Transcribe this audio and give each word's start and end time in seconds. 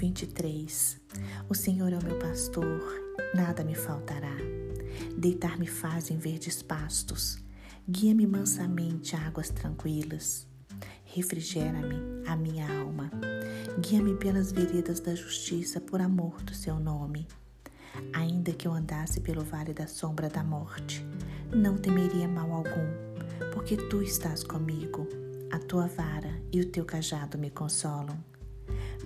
23 0.00 0.98
O 1.46 1.54
Senhor 1.54 1.92
é 1.92 1.98
o 1.98 2.02
meu 2.02 2.18
pastor, 2.18 2.82
nada 3.34 3.62
me 3.62 3.74
faltará. 3.74 4.34
Deitar-me 5.14 5.66
faz 5.66 6.10
em 6.10 6.16
verdes 6.16 6.62
pastos, 6.62 7.38
guia-me 7.86 8.26
mansamente 8.26 9.14
a 9.14 9.26
águas 9.26 9.50
tranquilas. 9.50 10.46
Refrigera-me 11.04 12.26
a 12.26 12.34
minha 12.34 12.66
alma, 12.80 13.10
guia-me 13.78 14.16
pelas 14.16 14.52
veredas 14.52 15.00
da 15.00 15.14
justiça 15.14 15.82
por 15.82 16.00
amor 16.00 16.40
do 16.44 16.54
seu 16.54 16.80
nome. 16.80 17.28
Ainda 18.14 18.52
que 18.52 18.66
eu 18.66 18.72
andasse 18.72 19.20
pelo 19.20 19.44
vale 19.44 19.74
da 19.74 19.86
sombra 19.86 20.30
da 20.30 20.42
morte, 20.42 21.04
não 21.54 21.76
temeria 21.76 22.26
mal 22.26 22.50
algum, 22.54 22.88
porque 23.52 23.76
tu 23.76 24.02
estás 24.02 24.42
comigo. 24.42 25.06
A 25.52 25.58
tua 25.58 25.86
vara 25.88 26.40
e 26.50 26.58
o 26.58 26.70
teu 26.70 26.86
cajado 26.86 27.36
me 27.36 27.50
consolam. 27.50 28.29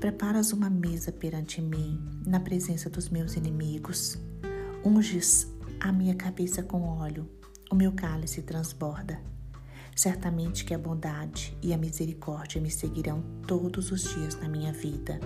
Preparas 0.04 0.52
uma 0.52 0.68
mesa 0.68 1.10
perante 1.10 1.62
mim, 1.62 1.98
na 2.26 2.38
presença 2.38 2.90
dos 2.90 3.08
meus 3.08 3.36
inimigos. 3.36 4.18
Unges 4.84 5.50
a 5.80 5.90
minha 5.90 6.14
cabeça 6.14 6.62
com 6.62 6.82
óleo, 6.82 7.26
o 7.70 7.74
meu 7.74 7.90
cálice 7.90 8.42
transborda. 8.42 9.18
Certamente 9.96 10.66
que 10.66 10.74
a 10.74 10.78
bondade 10.78 11.56
e 11.62 11.72
a 11.72 11.78
misericórdia 11.78 12.60
me 12.60 12.70
seguirão 12.70 13.24
todos 13.46 13.90
os 13.90 14.02
dias 14.14 14.38
na 14.38 14.46
minha 14.46 14.74
vida, 14.74 15.18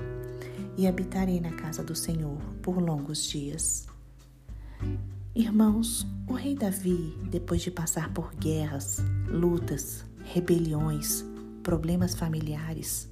e 0.76 0.86
habitarei 0.86 1.40
na 1.40 1.50
casa 1.50 1.82
do 1.82 1.96
Senhor 1.96 2.38
por 2.62 2.80
longos 2.80 3.24
dias. 3.24 3.88
Irmãos, 5.34 6.06
o 6.28 6.34
rei 6.34 6.54
Davi, 6.54 7.18
depois 7.28 7.62
de 7.62 7.72
passar 7.72 8.14
por 8.14 8.32
guerras, 8.36 8.98
lutas, 9.26 10.04
rebeliões, 10.22 11.24
problemas 11.64 12.14
familiares, 12.14 13.10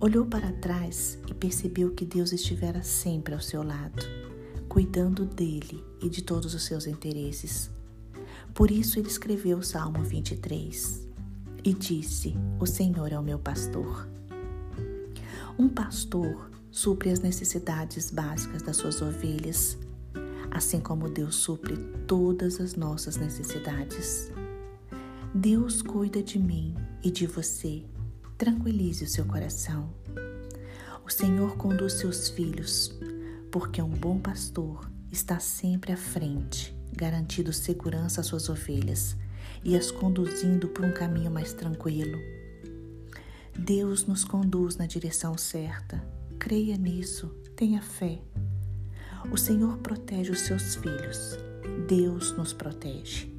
olhou 0.00 0.26
para 0.26 0.52
trás 0.52 1.18
e 1.28 1.34
percebeu 1.34 1.92
que 1.92 2.04
Deus 2.04 2.32
estivera 2.32 2.82
sempre 2.82 3.34
ao 3.34 3.40
seu 3.40 3.62
lado, 3.62 4.02
cuidando 4.68 5.24
dele 5.24 5.82
e 6.02 6.08
de 6.08 6.22
todos 6.22 6.54
os 6.54 6.62
seus 6.64 6.86
interesses. 6.86 7.70
Por 8.52 8.70
isso 8.70 8.98
ele 8.98 9.08
escreveu 9.08 9.58
o 9.58 9.62
Salmo 9.62 10.02
23 10.02 11.08
e 11.64 11.72
disse: 11.72 12.36
O 12.60 12.66
Senhor 12.66 13.12
é 13.12 13.18
o 13.18 13.22
meu 13.22 13.38
pastor. 13.38 14.08
Um 15.58 15.68
pastor 15.68 16.50
supre 16.70 17.10
as 17.10 17.20
necessidades 17.20 18.10
básicas 18.10 18.62
das 18.62 18.76
suas 18.76 19.00
ovelhas, 19.00 19.78
assim 20.50 20.80
como 20.80 21.08
Deus 21.08 21.36
supre 21.36 21.76
todas 22.06 22.60
as 22.60 22.74
nossas 22.74 23.16
necessidades. 23.16 24.30
Deus 25.34 25.82
cuida 25.82 26.22
de 26.22 26.38
mim 26.38 26.74
e 27.02 27.10
de 27.10 27.26
você 27.26 27.84
tranquilize 28.36 29.04
o 29.04 29.08
seu 29.08 29.24
coração. 29.24 29.90
O 31.04 31.10
Senhor 31.10 31.56
conduz 31.56 31.94
seus 31.94 32.28
filhos, 32.28 32.90
porque 33.50 33.80
um 33.80 33.88
bom 33.88 34.18
pastor 34.18 34.90
está 35.10 35.38
sempre 35.38 35.92
à 35.92 35.96
frente, 35.96 36.74
garantindo 36.92 37.52
segurança 37.52 38.20
às 38.20 38.26
suas 38.26 38.48
ovelhas 38.48 39.16
e 39.62 39.76
as 39.76 39.90
conduzindo 39.90 40.68
por 40.68 40.84
um 40.84 40.92
caminho 40.92 41.30
mais 41.30 41.52
tranquilo. 41.52 42.18
Deus 43.56 44.06
nos 44.06 44.24
conduz 44.24 44.76
na 44.76 44.86
direção 44.86 45.38
certa. 45.38 46.04
Creia 46.38 46.76
nisso, 46.76 47.28
tenha 47.54 47.80
fé. 47.80 48.20
O 49.30 49.36
Senhor 49.36 49.78
protege 49.78 50.32
os 50.32 50.40
seus 50.40 50.74
filhos. 50.74 51.38
Deus 51.86 52.36
nos 52.36 52.52
protege 52.52 53.33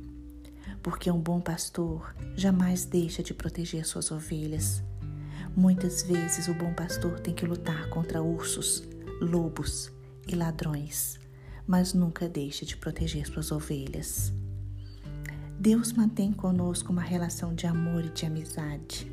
porque 0.86 1.09
um 1.09 1.19
bom 1.19 1.41
pastor 1.41 2.14
jamais 2.36 2.86
deixa 2.86 3.23
de 3.23 3.33
proteger 3.33 3.83
suas 3.88 4.11
ovelhas. 4.11 4.83
Muitas 5.58 6.03
vezes 6.03 6.47
o 6.47 6.53
bom 6.53 6.75
pastor 6.75 7.19
tem 7.22 7.33
que 7.33 7.44
lutar 7.44 7.90
contra 7.90 8.22
ursos, 8.22 8.84
lobos 9.19 9.91
e 10.28 10.35
ladrões, 10.35 11.19
mas 11.66 11.95
nunca 11.95 12.29
deixa 12.29 12.68
de 12.68 12.78
proteger 12.78 13.25
suas 13.25 13.51
ovelhas. 13.51 14.31
Deus 15.59 15.91
mantém 15.91 16.31
conosco 16.31 16.91
uma 16.91 17.01
relação 17.01 17.56
de 17.56 17.66
amor 17.66 18.06
e 18.06 18.09
de 18.09 18.28
amizade, 18.28 19.12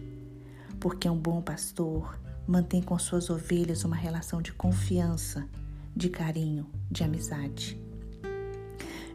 porque 0.79 1.09
um 1.09 1.17
bom 1.17 1.41
pastor 1.41 2.21
mantém 2.47 2.83
com 2.83 2.99
suas 2.99 3.31
ovelhas 3.31 3.83
uma 3.83 3.97
relação 3.97 4.43
de 4.43 4.53
confiança, 4.53 5.49
de 5.97 6.11
carinho, 6.11 6.71
de 6.91 7.03
amizade. 7.03 7.81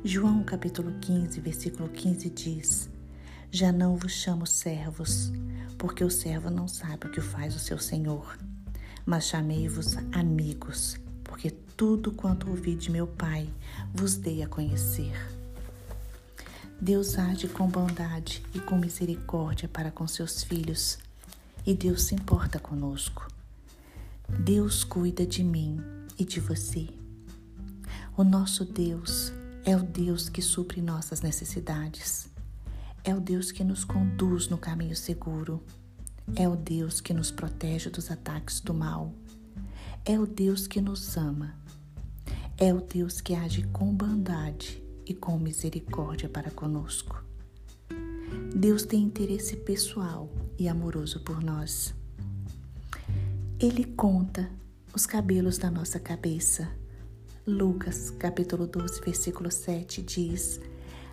João 0.05 0.43
capítulo 0.43 0.93
15, 1.01 1.41
versículo 1.41 1.89
15 1.89 2.29
diz: 2.29 2.89
Já 3.51 3.71
não 3.71 3.97
vos 3.97 4.11
chamo 4.11 4.45
servos, 4.45 5.31
porque 5.75 6.03
o 6.03 6.09
servo 6.09 6.51
não 6.51 6.67
sabe 6.67 7.07
o 7.07 7.11
que 7.11 7.19
faz 7.19 7.55
o 7.55 7.59
seu 7.59 7.79
senhor, 7.79 8.37
mas 9.05 9.25
chamei-vos 9.25 9.97
amigos, 10.11 10.97
porque 11.23 11.49
tudo 11.49 12.11
quanto 12.11 12.47
ouvi 12.47 12.75
de 12.75 12.91
meu 12.91 13.07
Pai 13.07 13.49
vos 13.91 14.15
dei 14.15 14.43
a 14.43 14.47
conhecer. 14.47 15.13
Deus 16.79 17.17
age 17.17 17.47
com 17.47 17.67
bondade 17.67 18.43
e 18.53 18.59
com 18.59 18.77
misericórdia 18.77 19.67
para 19.67 19.89
com 19.89 20.07
seus 20.07 20.43
filhos, 20.43 20.99
e 21.65 21.73
Deus 21.73 22.03
se 22.03 22.13
importa 22.13 22.59
conosco. 22.59 23.27
Deus 24.29 24.83
cuida 24.83 25.25
de 25.25 25.43
mim 25.43 25.81
e 26.19 26.23
de 26.23 26.39
você. 26.39 26.87
O 28.15 28.23
nosso 28.23 28.63
Deus 28.63 29.33
é 29.67 29.75
o 29.75 29.83
Deus 29.83 30.29
que 30.29 30.41
supre 30.41 30.81
nossas 30.81 31.19
necessidades. 31.19 32.29
É 33.03 33.13
o 33.13 33.19
Deus 33.19 33.51
que 33.51 33.65
nos 33.65 33.83
conduz 33.83 34.47
no 34.47 34.57
caminho 34.57 34.95
seguro. 34.95 35.61
É 36.37 36.47
o 36.47 36.55
Deus 36.55 37.01
que 37.01 37.13
nos 37.13 37.31
protege 37.31 37.89
dos 37.89 38.09
ataques 38.09 38.61
do 38.61 38.73
mal. 38.73 39.13
É 40.05 40.17
o 40.17 40.25
Deus 40.25 40.67
que 40.67 40.79
nos 40.79 41.17
ama. 41.17 41.53
É 42.57 42.73
o 42.73 42.79
Deus 42.79 43.19
que 43.19 43.35
age 43.35 43.63
com 43.73 43.93
bondade 43.93 44.81
e 45.05 45.13
com 45.13 45.37
misericórdia 45.37 46.29
para 46.29 46.49
conosco. 46.49 47.21
Deus 48.55 48.83
tem 48.83 49.03
interesse 49.03 49.57
pessoal 49.57 50.31
e 50.57 50.69
amoroso 50.69 51.19
por 51.19 51.43
nós. 51.43 51.93
Ele 53.59 53.83
conta 53.83 54.49
os 54.93 55.05
cabelos 55.05 55.57
da 55.57 55.69
nossa 55.69 55.99
cabeça 55.99 56.71
Lucas, 57.47 58.09
capítulo 58.19 58.67
12, 58.67 58.99
versículo 58.99 59.49
7 59.49 60.01
diz: 60.01 60.59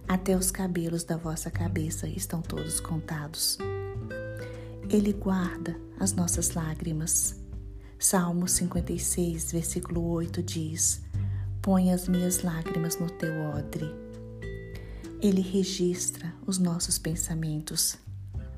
Até 0.09 0.37
os 0.37 0.51
cabelos 0.51 1.05
da 1.05 1.17
vossa 1.17 1.49
cabeça 1.49 2.09
estão 2.09 2.43
todos 2.43 2.81
contados. 2.81 3.57
Ele 4.91 5.13
guarda 5.13 5.77
as 5.97 6.13
nossas 6.13 6.51
lágrimas. 6.51 7.37
Salmo 8.01 8.49
56, 8.49 9.53
versículo 9.53 10.05
8 10.09 10.43
diz: 10.43 11.03
Põe 11.63 11.93
as 11.93 12.09
minhas 12.09 12.43
lágrimas 12.43 12.99
no 12.99 13.09
teu 13.09 13.33
odre. 13.51 13.89
Ele 15.23 15.41
registra 15.41 16.35
os 16.45 16.59
nossos 16.59 16.99
pensamentos. 16.99 17.97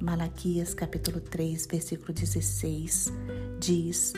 Malaquias 0.00 0.72
capítulo 0.72 1.20
3, 1.20 1.66
versículo 1.66 2.14
16 2.14 3.12
diz: 3.60 4.14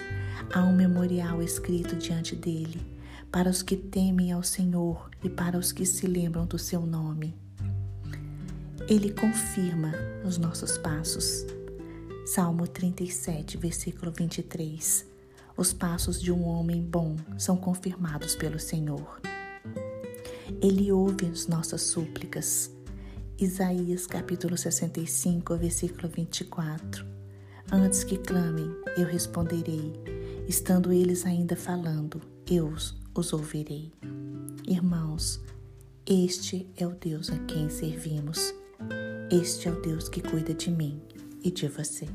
Há 0.55 0.63
um 0.63 0.77
memorial 0.77 1.43
escrito 1.43 1.97
diante 1.97 2.37
dele 2.37 2.98
para 3.31 3.51
os 3.51 3.63
que 3.63 3.77
temem 3.77 4.33
ao 4.33 4.43
Senhor 4.43 5.11
e 5.23 5.29
para 5.29 5.59
os 5.59 5.73
que 5.73 5.85
se 5.85 6.07
lembram 6.07 6.47
do 6.47 6.59
seu 6.59 6.87
nome. 6.87 7.35
Ele 8.89 9.13
confirma 9.13 9.93
os 10.25 10.39
nossos 10.39 10.79
passos. 10.79 11.45
Salmo 12.25 12.67
37, 12.67 13.59
versículo 13.59 14.11
23. 14.11 15.07
Os 15.57 15.73
passos 15.73 16.21
de 16.21 16.33
um 16.33 16.45
homem 16.45 16.83
bom 16.83 17.17
são 17.37 17.57
confirmados 17.57 18.35
pelo 18.35 18.59
Senhor. 18.59 19.21
Ele 20.63 20.91
ouve 20.91 21.27
as 21.27 21.47
nossas 21.47 21.83
súplicas. 21.83 22.71
Isaías 23.39 24.07
capítulo 24.07 24.57
65, 24.57 25.57
versículo 25.57 26.09
24. 26.09 27.05
Antes 27.71 28.05
que 28.05 28.17
clamem, 28.17 28.75
eu 28.97 29.07
responderei. 29.07 29.93
Estando 30.49 30.93
eles 30.93 31.27
ainda 31.27 31.55
falando, 31.55 32.23
eu 32.47 32.73
os 33.19 33.33
ouvirei. 33.33 33.93
Irmãos, 34.67 35.41
este 36.07 36.69
é 36.77 36.87
o 36.87 36.95
Deus 36.95 37.31
a 37.31 37.39
quem 37.41 37.69
servimos. 37.69 38.55
Este 39.31 39.69
é 39.69 39.73
o 39.73 39.83
Deus 39.83 40.09
que 40.09 40.21
cuida 40.21 40.55
de 40.55 40.71
mim 40.71 41.03
e 41.43 41.51
de 41.51 41.67
você. 41.69 42.07